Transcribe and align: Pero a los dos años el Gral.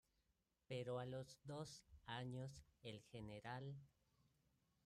Pero 0.67 0.97
a 0.97 1.05
los 1.05 1.37
dos 1.45 1.83
años 2.07 2.65
el 2.81 3.03
Gral. 3.11 3.75